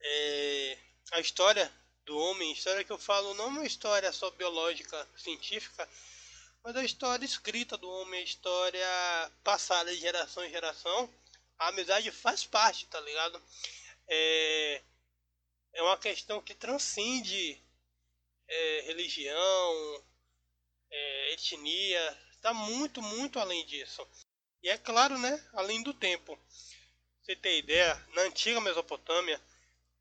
é, 0.00 0.78
a 1.10 1.18
história 1.18 1.68
do 2.04 2.16
homem, 2.16 2.52
história 2.52 2.84
que 2.84 2.92
eu 2.92 2.98
falo 2.98 3.34
não 3.34 3.46
é 3.46 3.48
uma 3.48 3.66
história 3.66 4.12
só 4.12 4.30
biológica, 4.30 5.04
científica, 5.16 5.88
mas 6.62 6.76
a 6.76 6.84
história 6.84 7.24
escrita 7.24 7.76
do 7.76 7.90
homem, 7.90 8.20
a 8.20 8.24
história 8.24 8.86
passada 9.42 9.92
de 9.92 10.00
geração 10.00 10.44
em 10.44 10.50
geração, 10.50 11.12
a 11.58 11.70
amizade 11.70 12.08
faz 12.12 12.46
parte, 12.46 12.86
tá 12.86 13.00
ligado? 13.00 13.42
É, 14.06 14.80
é 15.72 15.82
uma 15.82 15.98
questão 15.98 16.40
que 16.40 16.54
transcende 16.54 17.63
é, 18.48 18.80
religião, 18.86 20.04
é, 20.90 21.32
etnia, 21.32 22.18
está 22.32 22.52
muito, 22.52 23.00
muito 23.02 23.38
além 23.38 23.64
disso. 23.66 24.06
E 24.62 24.68
é 24.68 24.78
claro, 24.78 25.18
né, 25.18 25.44
além 25.52 25.82
do 25.82 25.92
tempo. 25.92 26.38
Você 27.22 27.36
tem 27.36 27.58
ideia, 27.58 27.94
na 28.14 28.22
antiga 28.22 28.60
Mesopotâmia, 28.60 29.40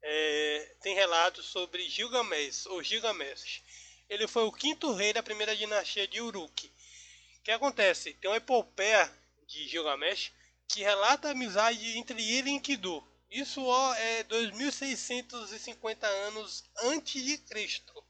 é, 0.01 0.75
tem 0.81 0.93
relatos 0.95 1.45
sobre 1.45 1.89
Gilgamesh, 1.89 2.65
ou 2.65 2.83
Gilgamesh 2.83 3.63
ele 4.09 4.27
foi 4.27 4.43
o 4.43 4.51
quinto 4.51 4.93
rei 4.93 5.13
da 5.13 5.23
primeira 5.23 5.55
dinastia 5.55 6.07
de 6.07 6.21
Uruk. 6.21 6.67
O 6.67 7.41
que 7.43 7.51
acontece? 7.51 8.13
Tem 8.13 8.29
uma 8.29 8.37
epopeia 8.37 9.11
de 9.47 9.67
Gilgamesh 9.67 10.31
que 10.67 10.81
relata 10.81 11.29
a 11.29 11.31
amizade 11.31 11.97
entre 11.97 12.21
ele 12.31 12.49
e 12.49 12.53
Enkidu. 12.53 13.03
Isso 13.29 13.63
ó, 13.65 13.93
é 13.95 14.23
2650 14.23 16.05
anos 16.05 16.63
antes 16.83 17.23
de 17.23 17.37
Cristo. 17.39 18.02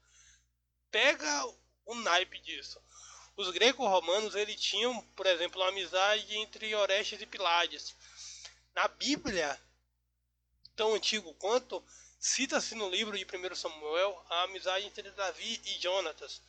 Pega 0.94 1.46
o 1.86 1.96
naipe 1.96 2.40
disso. 2.40 2.82
Os 3.36 3.50
greco-romanos 3.50 4.36
ele 4.36 4.56
tinham, 4.56 5.02
por 5.16 5.26
exemplo, 5.26 5.60
uma 5.60 5.68
amizade 5.68 6.38
entre 6.38 6.74
Orestes 6.74 7.20
e 7.20 7.26
Pilades. 7.26 7.94
Na 8.74 8.88
Bíblia, 8.88 9.60
tão 10.76 10.94
antigo 10.94 11.34
quanto, 11.34 11.84
Cita-se 12.24 12.74
no 12.74 12.90
livro 12.90 13.18
de 13.18 13.26
1 13.26 13.54
Samuel 13.54 14.26
a 14.30 14.44
amizade 14.44 14.86
entre 14.86 15.12
Davi 15.12 15.62
e 15.66 15.82
Jonatas. 15.82 16.42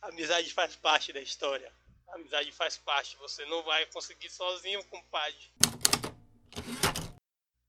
A 0.00 0.08
amizade 0.08 0.50
faz 0.50 0.74
parte 0.76 1.12
da 1.12 1.20
história. 1.20 1.70
Amizade 2.08 2.50
faz 2.52 2.78
parte. 2.78 3.18
Você 3.18 3.44
não 3.44 3.62
vai 3.64 3.84
conseguir 3.84 4.30
sozinho, 4.30 4.82
compadre. 4.86 5.52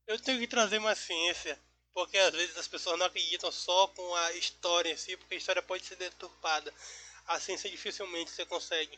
Eu 0.08 0.18
tenho 0.18 0.40
que 0.40 0.48
trazer 0.48 0.80
mais 0.80 0.98
ciência, 1.00 1.62
porque 1.94 2.18
às 2.18 2.34
vezes 2.34 2.58
as 2.58 2.68
pessoas 2.68 2.98
não 2.98 3.06
acreditam 3.06 3.52
só 3.52 3.88
com 3.88 4.16
a 4.16 4.34
história 4.34 4.92
em 4.92 4.98
si, 4.98 5.18
porque 5.18 5.36
a 5.36 5.38
história 5.38 5.62
pode 5.62 5.86
ser 5.86 5.96
deturpada. 5.96 6.74
A 7.28 7.40
ciência 7.40 7.70
dificilmente 7.70 8.32
você 8.32 8.46
consegue. 8.46 8.98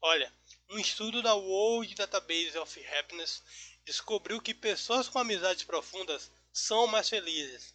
Olha, 0.00 0.32
um 0.70 0.78
estudo 0.78 1.22
da 1.22 1.34
World 1.34 1.94
Database 1.94 2.58
of 2.58 2.86
Happiness 2.86 3.42
descobriu 3.84 4.40
que 4.40 4.54
pessoas 4.54 5.08
com 5.08 5.18
amizades 5.18 5.64
profundas 5.64 6.30
são 6.52 6.86
mais 6.86 7.08
felizes. 7.08 7.74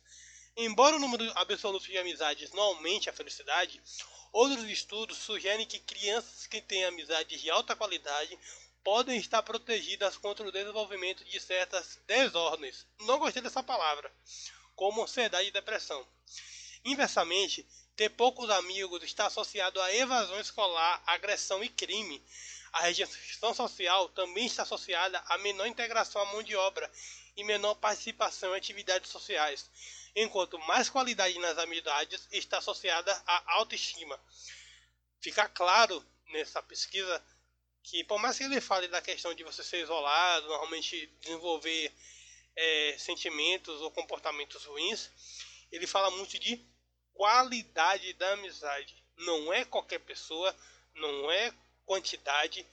Embora 0.56 0.96
o 0.96 1.00
número 1.00 1.32
absoluto 1.36 1.86
de 1.86 1.98
amizades 1.98 2.52
não 2.52 2.64
aumente 2.64 3.10
a 3.10 3.14
felicidade, 3.14 3.82
Outros 4.32 4.70
estudos 4.70 5.18
sugerem 5.18 5.66
que 5.66 5.80
crianças 5.80 6.46
que 6.48 6.62
têm 6.62 6.86
amizades 6.86 7.42
de 7.42 7.50
alta 7.50 7.76
qualidade 7.76 8.38
podem 8.88 9.18
estar 9.18 9.44
protegidas 9.44 10.16
contra 10.16 10.48
o 10.48 10.52
desenvolvimento 10.52 11.22
de 11.26 11.42
certas 11.42 12.00
desordens. 12.08 12.88
Não 13.02 13.20
gostei 13.20 13.42
dessa 13.42 13.62
palavra, 13.62 14.10
como 14.78 15.04
ansiedade 15.04 15.50
e 15.50 15.52
depressão. 15.52 16.08
Inversamente, 16.86 17.68
ter 17.98 18.08
poucos 18.12 18.50
amigos 18.50 19.04
está 19.04 19.26
associado 19.26 19.82
a 19.82 19.94
evasão 19.94 20.40
escolar, 20.40 21.04
agressão 21.06 21.62
e 21.62 21.68
crime. 21.68 22.26
A 22.72 22.84
rejeição 22.84 23.54
social 23.54 24.08
também 24.08 24.46
está 24.46 24.64
associada 24.64 25.22
a 25.28 25.38
menor 25.40 25.68
integração 25.68 26.22
à 26.22 26.26
mão 26.32 26.42
de 26.42 26.56
obra 26.56 26.90
e 27.36 27.44
menor 27.44 27.76
participação 27.76 28.54
em 28.54 28.58
atividades 28.58 29.12
sociais, 29.12 29.70
enquanto 30.16 30.58
mais 30.60 30.90
qualidade 30.90 31.38
nas 31.40 31.58
amizades 31.58 32.26
está 32.32 32.60
associada 32.60 33.12
à 33.28 33.56
autoestima. 33.56 34.18
Fica 35.20 35.46
claro 35.50 36.02
nessa 36.30 36.64
pesquisa 36.64 37.22
que 37.90 38.04
por 38.04 38.20
mais 38.20 38.38
que 38.38 38.44
ele 38.44 38.60
fale 38.60 38.90
da 38.90 39.02
questão 39.02 39.34
de 39.34 39.46
você 39.46 39.64
ser 39.64 39.82
isolado, 39.82 40.48
normalmente 40.48 41.08
desenvolver 41.22 41.94
é, 42.54 42.96
sentimentos 43.00 43.82
ou 43.82 43.90
comportamentos 43.92 44.66
ruins, 44.66 45.10
ele 45.72 45.88
fala 45.88 46.12
muito 46.12 46.38
de 46.38 46.62
qualidade 47.14 48.12
da 48.14 48.34
amizade. 48.34 49.02
Não 49.16 49.54
é 49.54 49.64
qualquer 49.64 50.00
pessoa, 50.00 50.54
não 50.96 51.32
é 51.32 51.54
quantidade, 51.86 52.68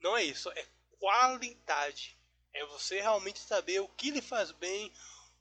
não 0.00 0.14
é 0.14 0.24
isso, 0.24 0.50
é 0.50 0.66
qualidade. 0.98 2.14
É 2.52 2.64
você 2.66 3.00
realmente 3.00 3.38
saber 3.38 3.80
o 3.80 3.88
que 3.88 4.10
lhe 4.10 4.20
faz 4.20 4.50
bem, 4.50 4.92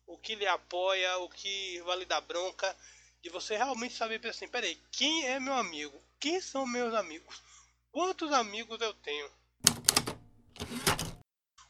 o 0.05 0.17
que 0.17 0.35
lhe 0.35 0.47
apoia, 0.47 1.17
o 1.17 1.29
que 1.29 1.81
vale 1.81 2.05
dar 2.05 2.21
bronca, 2.21 2.73
de 3.21 3.29
você 3.29 3.57
realmente 3.57 3.93
saber 3.93 4.25
assim, 4.25 4.47
peraí, 4.47 4.81
quem 4.89 5.27
é 5.27 5.37
meu 5.37 5.53
amigo? 5.53 6.01
Quem 6.17 6.39
são 6.39 6.65
meus 6.65 6.93
amigos? 6.93 7.41
Quantos 7.97 8.31
amigos 8.31 8.79
eu 8.79 8.93
tenho? 8.93 9.31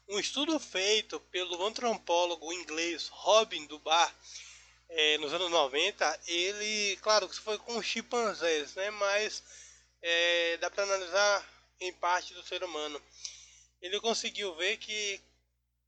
Um 0.06 0.18
estudo 0.18 0.60
feito 0.60 1.18
pelo 1.18 1.66
antropólogo 1.66 2.52
inglês 2.52 3.08
Robin 3.08 3.64
Dubar 3.64 4.14
é, 4.90 5.16
nos 5.16 5.32
anos 5.32 5.50
90, 5.50 6.20
ele, 6.26 6.98
claro 6.98 7.26
que 7.30 7.40
foi 7.40 7.56
com 7.56 7.82
chimpanzés, 7.82 8.74
né, 8.74 8.90
mas 8.90 9.42
é, 10.02 10.58
dá 10.58 10.70
para 10.70 10.82
analisar 10.82 11.48
em 11.80 11.94
parte 11.94 12.34
do 12.34 12.42
ser 12.42 12.62
humano. 12.62 13.00
Ele 13.80 13.98
conseguiu 13.98 14.54
ver 14.54 14.76
que 14.76 15.18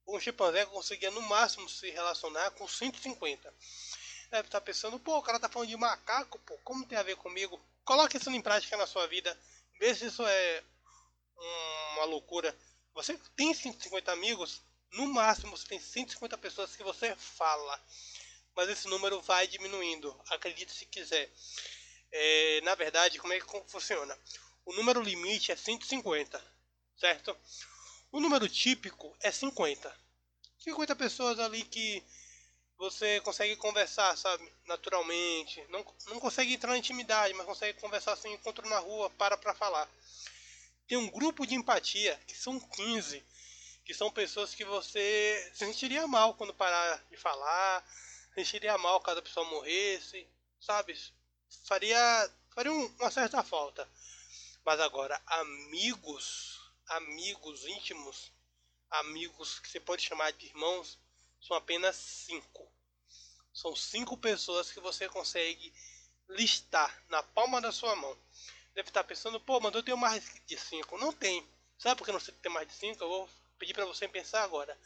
um 0.08 0.18
chimpanzé 0.18 0.64
conseguia 0.64 1.10
no 1.10 1.20
máximo 1.20 1.68
se 1.68 1.90
relacionar 1.90 2.50
com 2.52 2.66
150. 2.66 3.54
Deve 4.30 4.48
estar 4.48 4.62
pensando, 4.62 4.98
pô, 4.98 5.18
o 5.18 5.22
cara 5.22 5.38
tá 5.38 5.50
falando 5.50 5.68
de 5.68 5.76
macaco, 5.76 6.38
pô, 6.46 6.56
como 6.64 6.86
tem 6.86 6.96
a 6.96 7.02
ver 7.02 7.16
comigo? 7.16 7.60
Coloque 7.84 8.16
isso 8.16 8.30
em 8.30 8.40
prática 8.40 8.74
na 8.78 8.86
sua 8.86 9.06
vida. 9.06 9.38
Vê 9.80 9.94
se 9.94 10.04
isso 10.04 10.22
é 10.26 10.62
uma 11.94 12.04
loucura. 12.04 12.54
Você 12.92 13.18
tem 13.34 13.54
150 13.54 14.12
amigos, 14.12 14.62
no 14.92 15.06
máximo 15.06 15.56
você 15.56 15.66
tem 15.66 15.80
150 15.80 16.36
pessoas 16.36 16.76
que 16.76 16.84
você 16.84 17.16
fala. 17.16 17.82
Mas 18.54 18.68
esse 18.68 18.86
número 18.88 19.22
vai 19.22 19.46
diminuindo, 19.46 20.14
acredite 20.28 20.74
se 20.74 20.84
quiser. 20.84 21.32
É, 22.12 22.60
na 22.60 22.74
verdade, 22.74 23.18
como 23.18 23.32
é 23.32 23.40
que 23.40 23.46
funciona? 23.68 24.16
O 24.66 24.74
número 24.74 25.00
limite 25.00 25.50
é 25.50 25.56
150, 25.56 26.44
certo? 26.98 27.34
O 28.12 28.20
número 28.20 28.46
típico 28.50 29.16
é 29.20 29.30
50. 29.30 29.96
50 30.58 30.94
pessoas 30.94 31.38
ali 31.38 31.64
que 31.64 32.04
você 32.80 33.20
consegue 33.20 33.56
conversar, 33.56 34.16
sabe, 34.16 34.50
naturalmente. 34.64 35.62
Não, 35.68 35.84
não 36.06 36.18
consegue 36.18 36.54
entrar 36.54 36.70
na 36.70 36.78
intimidade, 36.78 37.34
mas 37.34 37.44
consegue 37.44 37.78
conversar 37.78 38.14
assim, 38.14 38.32
encontro 38.32 38.66
na 38.66 38.78
rua, 38.78 39.10
para 39.10 39.36
para 39.36 39.54
falar. 39.54 39.86
Tem 40.88 40.96
um 40.96 41.10
grupo 41.10 41.46
de 41.46 41.54
empatia, 41.54 42.18
que 42.26 42.34
são 42.34 42.58
15, 42.58 43.22
que 43.84 43.92
são 43.92 44.10
pessoas 44.10 44.54
que 44.54 44.64
você 44.64 45.50
se 45.52 45.66
sentiria 45.66 46.06
mal 46.06 46.32
quando 46.34 46.54
parar 46.54 47.04
de 47.10 47.18
falar, 47.18 47.86
se 48.30 48.36
sentiria 48.36 48.78
mal 48.78 48.98
caso 49.00 49.18
a 49.18 49.22
pessoa 49.22 49.44
morresse, 49.50 50.26
sabe? 50.58 50.98
Faria, 51.66 52.30
faria 52.54 52.72
uma 52.72 53.10
certa 53.10 53.42
falta. 53.42 53.86
Mas 54.64 54.80
agora, 54.80 55.20
amigos, 55.26 56.58
amigos 56.86 57.66
íntimos, 57.66 58.32
amigos 58.90 59.58
que 59.58 59.68
você 59.68 59.78
pode 59.78 60.02
chamar 60.02 60.32
de 60.32 60.46
irmãos, 60.46 60.98
são 61.40 61.56
apenas 61.56 61.96
cinco. 61.96 62.70
São 63.52 63.74
cinco 63.74 64.16
pessoas 64.16 64.70
que 64.70 64.80
você 64.80 65.08
consegue 65.08 65.72
listar 66.28 67.02
na 67.08 67.22
palma 67.22 67.60
da 67.60 67.72
sua 67.72 67.96
mão. 67.96 68.16
Deve 68.74 68.88
estar 68.88 69.04
pensando, 69.04 69.40
pô, 69.40 69.58
mas 69.60 69.74
eu 69.74 69.82
tenho 69.82 69.96
mais 69.96 70.24
de 70.46 70.56
cinco. 70.56 70.96
Não 70.98 71.12
tem. 71.12 71.46
Sabe 71.78 71.98
por 71.98 72.04
que 72.04 72.12
não 72.12 72.20
tem 72.20 72.52
mais 72.52 72.68
de 72.68 72.74
cinco? 72.74 73.02
Eu 73.02 73.08
vou 73.08 73.30
pedir 73.58 73.74
para 73.74 73.84
você 73.84 74.06
pensar 74.06 74.42
agora. 74.42 74.76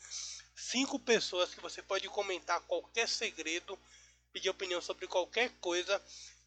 Cinco 0.57 0.99
pessoas 0.99 1.55
que 1.55 1.61
você 1.61 1.83
pode 1.83 2.09
comentar 2.09 2.61
qualquer 2.63 3.09
segredo, 3.09 3.79
pedir 4.33 4.49
opinião 4.49 4.81
sobre 4.81 5.07
qualquer 5.07 5.51
coisa 5.61 6.03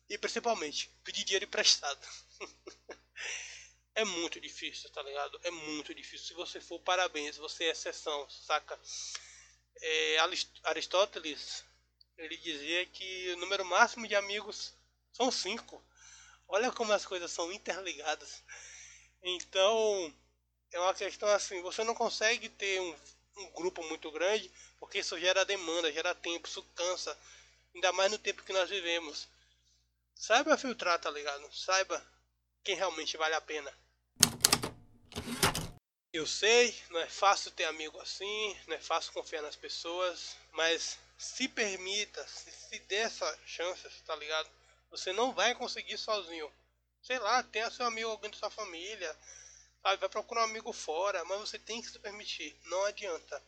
e 0.09 0.17
principalmente 0.17 0.89
pedir 1.03 1.23
dinheiro 1.23 1.45
emprestado. 1.45 1.99
é 3.93 4.03
muito 4.03 4.39
difícil, 4.39 4.89
tá 4.91 5.01
ligado? 5.03 5.39
É 5.43 5.51
muito 5.51 5.93
difícil. 5.93 6.27
Se 6.27 6.33
você 6.33 6.59
for, 6.59 6.79
parabéns, 6.79 7.37
você 7.37 7.65
é 7.65 7.71
exceção, 7.71 8.29
saca? 8.29 8.79
É, 9.81 10.17
Aristóteles 10.63 11.63
ele 12.17 12.35
dizia 12.37 12.85
que 12.87 13.33
o 13.33 13.37
número 13.37 13.63
máximo 13.63 14.07
de 14.07 14.15
amigos 14.15 14.73
são 15.13 15.31
cinco. 15.31 15.83
Olha 16.47 16.71
como 16.71 16.91
as 16.91 17.05
coisas 17.05 17.31
são 17.31 17.51
interligadas. 17.51 18.43
Então 19.21 20.13
é 20.71 20.79
uma 20.79 20.93
questão 20.93 21.29
assim, 21.29 21.61
você 21.61 21.83
não 21.83 21.93
consegue 21.93 22.49
ter 22.49 22.81
um, 22.81 22.95
um 23.37 23.51
grupo 23.51 23.83
muito 23.83 24.11
grande 24.11 24.51
porque 24.79 24.99
isso 24.99 25.19
gera 25.19 25.45
demanda, 25.45 25.91
gera 25.91 26.15
tempo, 26.15 26.47
isso 26.47 26.63
cansa. 26.75 27.17
Ainda 27.75 27.91
mais 27.91 28.11
no 28.11 28.17
tempo 28.17 28.43
que 28.43 28.53
nós 28.53 28.69
vivemos. 28.69 29.27
Saiba 30.15 30.57
filtrar, 30.57 30.99
tá 30.99 31.11
ligado? 31.11 31.53
Saiba 31.55 32.03
quem 32.63 32.75
realmente 32.75 33.15
vale 33.17 33.35
a 33.35 33.41
pena. 33.41 33.71
Eu 36.13 36.25
sei, 36.25 36.73
não 36.89 36.99
é 37.01 37.09
fácil 37.09 37.51
ter 37.51 37.65
amigo 37.65 37.99
assim, 37.99 38.57
não 38.65 38.75
é 38.75 38.79
fácil 38.79 39.11
confiar 39.11 39.41
nas 39.41 39.55
pessoas, 39.57 40.37
mas 40.53 40.97
se 41.17 41.49
permita, 41.49 42.25
se, 42.27 42.49
se 42.49 42.79
dê 42.79 42.95
essa 42.95 43.39
chance, 43.45 43.89
tá 44.03 44.15
ligado? 44.15 44.49
Você 44.89 45.11
não 45.11 45.33
vai 45.33 45.53
conseguir 45.53 45.97
sozinho. 45.97 46.51
Sei 47.01 47.19
lá, 47.19 47.43
tenha 47.43 47.69
seu 47.69 47.85
amigo, 47.85 48.09
alguém 48.09 48.31
da 48.31 48.37
sua 48.37 48.49
família, 48.49 49.15
sabe? 49.81 49.97
Vai 49.97 50.09
procurar 50.09 50.41
um 50.41 50.49
amigo 50.49 50.71
fora, 50.71 51.23
mas 51.25 51.39
você 51.39 51.59
tem 51.59 51.81
que 51.81 51.89
se 51.89 51.99
permitir, 51.99 52.57
não 52.65 52.85
adianta. 52.85 53.43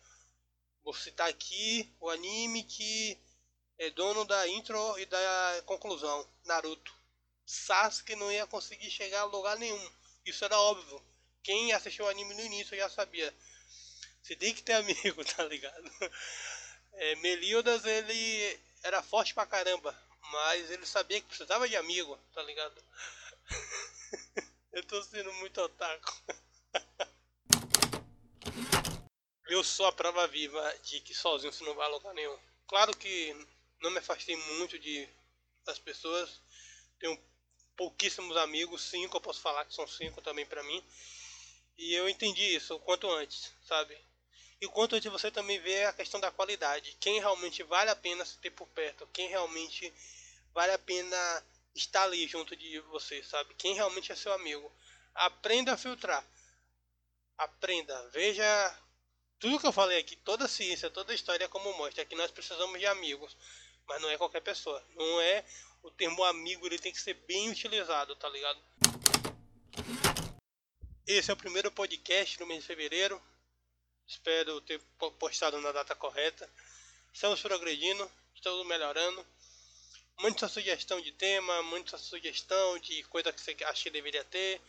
Vou 0.83 0.93
citar 0.93 1.29
aqui 1.29 1.89
o 1.99 2.09
anime 2.09 2.63
que 2.63 3.17
é 3.77 3.89
dono 3.89 4.25
da 4.25 4.47
intro 4.49 4.99
e 4.99 5.05
da 5.05 5.63
conclusão, 5.65 6.29
Naruto. 6.45 6.93
Sasuke 7.45 8.15
não 8.15 8.31
ia 8.31 8.45
conseguir 8.45 8.91
chegar 8.91 9.21
a 9.21 9.25
lugar 9.25 9.57
nenhum. 9.57 9.91
Isso 10.25 10.43
era 10.43 10.59
óbvio. 10.59 11.01
Quem 11.43 11.71
assistiu 11.73 12.05
o 12.05 12.09
anime 12.09 12.33
no 12.33 12.41
início 12.41 12.77
já 12.77 12.89
sabia. 12.89 13.33
Você 14.21 14.35
tem 14.35 14.53
que 14.53 14.63
ter 14.63 14.73
amigo, 14.73 15.23
tá 15.35 15.43
ligado? 15.45 15.91
É, 16.93 17.15
Meliodas, 17.17 17.85
ele 17.85 18.59
era 18.83 19.01
forte 19.01 19.33
pra 19.33 19.45
caramba, 19.45 19.97
mas 20.31 20.69
ele 20.69 20.85
sabia 20.85 21.21
que 21.21 21.27
precisava 21.27 21.67
de 21.67 21.75
amigo, 21.75 22.17
tá 22.33 22.43
ligado? 22.43 22.83
Eu 24.71 24.83
tô 24.83 25.01
sendo 25.03 25.33
muito 25.33 25.59
otaku. 25.61 26.13
Eu 29.47 29.63
sou 29.63 29.87
a 29.87 29.91
prova 29.91 30.27
viva 30.27 30.77
de 30.83 31.01
que 31.01 31.15
sozinho 31.15 31.51
você 31.51 31.63
não 31.63 31.73
vai 31.73 31.87
a 31.87 31.89
lugar 31.89 32.13
nenhum. 32.13 32.37
Claro 32.67 32.95
que 32.95 33.33
não 33.81 33.89
me 33.89 33.97
afastei 33.97 34.35
muito 34.35 34.77
de 34.77 35.09
das 35.65 35.79
pessoas. 35.79 36.39
Tenho 36.99 37.19
pouquíssimos 37.75 38.37
amigos, 38.37 38.83
cinco 38.83 39.17
eu 39.17 39.21
posso 39.21 39.41
falar 39.41 39.65
que 39.65 39.73
são 39.73 39.87
cinco 39.87 40.21
também 40.21 40.45
para 40.45 40.63
mim. 40.63 40.83
E 41.79 41.93
eu 41.93 42.09
entendi 42.09 42.43
isso 42.43 42.75
o 42.75 42.79
quanto 42.79 43.09
antes, 43.09 43.53
sabe? 43.65 43.97
E 44.59 44.65
o 44.65 44.69
quanto 44.69 44.97
antes 44.97 45.09
você 45.09 45.31
também 45.31 45.59
vê 45.61 45.85
a 45.85 45.93
questão 45.93 46.19
da 46.19 46.29
qualidade. 46.29 46.97
Quem 46.99 47.21
realmente 47.21 47.63
vale 47.63 47.89
a 47.89 47.95
pena 47.95 48.25
se 48.25 48.37
ter 48.39 48.51
por 48.51 48.67
perto. 48.67 49.07
Quem 49.13 49.29
realmente 49.29 49.91
vale 50.53 50.73
a 50.73 50.77
pena 50.77 51.45
estar 51.73 52.03
ali 52.03 52.27
junto 52.27 52.53
de 52.53 52.81
você, 52.81 53.23
sabe? 53.23 53.53
Quem 53.53 53.75
realmente 53.75 54.11
é 54.11 54.15
seu 54.15 54.33
amigo. 54.33 54.69
Aprenda 55.15 55.71
a 55.71 55.77
filtrar. 55.77 56.21
Aprenda. 57.37 58.09
Veja 58.09 58.77
tudo 59.39 59.57
que 59.57 59.67
eu 59.67 59.71
falei 59.71 59.99
aqui, 59.99 60.17
toda 60.17 60.49
ciência, 60.49 60.89
toda 60.89 61.13
história 61.13 61.47
como 61.47 61.71
mostra 61.77 62.03
que 62.03 62.15
nós 62.15 62.29
precisamos 62.29 62.77
de 62.77 62.87
amigos. 62.87 63.37
Mas 63.87 64.01
não 64.01 64.09
é 64.09 64.17
qualquer 64.17 64.41
pessoa. 64.41 64.85
Não 64.97 65.21
é 65.21 65.45
o 65.81 65.89
termo 65.89 66.25
amigo, 66.25 66.65
ele 66.65 66.77
tem 66.77 66.91
que 66.91 66.99
ser 66.99 67.13
bem 67.25 67.49
utilizado, 67.49 68.17
tá 68.17 68.27
ligado? 68.27 68.61
Esse 71.11 71.31
é 71.31 71.33
o 71.33 71.37
primeiro 71.37 71.71
podcast 71.71 72.39
no 72.39 72.45
mês 72.45 72.61
de 72.61 72.67
fevereiro. 72.67 73.19
Espero 74.07 74.61
ter 74.61 74.79
postado 75.17 75.59
na 75.59 75.71
data 75.71 75.95
correta. 75.95 76.47
Estamos 77.11 77.41
progredindo, 77.41 78.11
estamos 78.35 78.63
melhorando. 78.67 79.25
Sua 80.37 80.47
sugestão 80.47 81.01
de 81.01 81.11
tema, 81.13 81.51
sua 81.87 81.97
sugestão 81.97 82.77
de 82.77 83.01
coisa 83.05 83.33
que 83.33 83.41
você 83.41 83.57
acha 83.63 83.81
que 83.81 83.89
deveria 83.89 84.23
ter. 84.23 84.61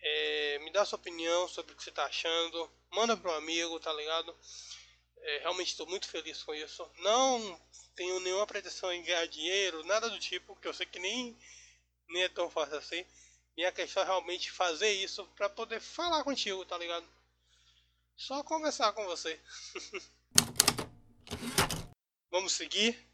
É, 0.00 0.60
me 0.60 0.70
dá 0.70 0.84
sua 0.84 1.00
opinião 1.00 1.48
sobre 1.48 1.72
o 1.72 1.76
que 1.76 1.82
você 1.82 1.90
está 1.90 2.04
achando. 2.04 2.70
Manda 2.92 3.16
para 3.16 3.32
um 3.32 3.34
amigo, 3.34 3.80
tá 3.80 3.92
ligado? 3.92 4.32
É, 5.18 5.38
realmente 5.38 5.72
estou 5.72 5.88
muito 5.88 6.08
feliz 6.08 6.44
com 6.44 6.54
isso. 6.54 6.88
Não 6.98 7.60
tenho 7.96 8.20
nenhuma 8.20 8.46
pretensão 8.46 8.92
em 8.92 9.02
ganhar 9.02 9.26
dinheiro, 9.26 9.84
nada 9.84 10.08
do 10.08 10.20
tipo, 10.20 10.54
que 10.60 10.68
eu 10.68 10.72
sei 10.72 10.86
que 10.86 11.00
nem, 11.00 11.36
nem 12.08 12.22
é 12.22 12.28
tão 12.28 12.48
fácil 12.48 12.78
assim. 12.78 13.04
Minha 13.60 13.72
questão 13.72 14.02
é 14.02 14.06
realmente 14.06 14.50
fazer 14.50 14.90
isso 14.90 15.22
para 15.36 15.46
poder 15.46 15.80
falar 15.80 16.24
contigo, 16.24 16.64
tá 16.64 16.78
ligado? 16.78 17.06
Só 18.16 18.42
conversar 18.42 18.90
com 18.94 19.04
você. 19.04 19.38
Vamos 22.32 22.52
seguir. 22.52 23.06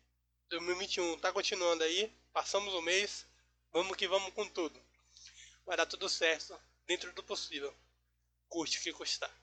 2021 0.49 1.19
tá 1.19 1.33
continuando 1.33 1.83
aí, 1.83 2.17
passamos 2.33 2.73
o 2.75 2.81
mês, 2.81 3.27
vamos 3.73 3.97
que 3.97 4.07
vamos 4.07 4.33
com 4.35 4.49
tudo. 4.49 4.81
Vai 5.65 5.77
dar 5.77 5.87
tudo 5.87 6.09
certo, 6.09 6.57
dentro 6.87 7.13
do 7.13 7.25
possível. 7.25 7.77
Curte 8.49 8.79
o 8.79 8.83
que 8.83 8.93
custar. 8.93 9.37